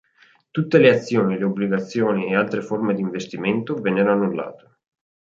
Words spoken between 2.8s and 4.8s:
di investimento vennero annullate.